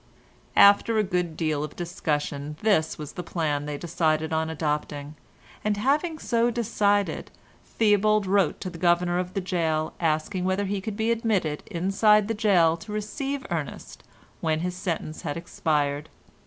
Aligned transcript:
After 0.55 0.97
a 0.97 1.03
good 1.03 1.37
deal 1.37 1.63
of 1.63 1.75
discussion 1.75 2.57
this 2.63 2.97
was 2.97 3.11
the 3.13 3.21
plan 3.21 3.67
they 3.67 3.77
decided 3.77 4.33
on 4.33 4.49
adopting, 4.49 5.13
and 5.63 5.77
having 5.77 6.17
so 6.17 6.49
decided, 6.49 7.29
Theobald 7.77 8.25
wrote 8.25 8.59
to 8.61 8.71
the 8.71 8.79
governor 8.79 9.19
of 9.19 9.35
the 9.35 9.41
gaol 9.41 9.93
asking 9.99 10.43
whether 10.43 10.65
he 10.65 10.81
could 10.81 10.97
be 10.97 11.11
admitted 11.11 11.61
inside 11.69 12.27
the 12.27 12.33
gaol 12.33 12.77
to 12.77 12.91
receive 12.91 13.45
Ernest 13.51 14.03
when 14.39 14.61
his 14.61 14.75
sentence 14.75 15.21
had 15.21 15.37
expired. 15.37 16.09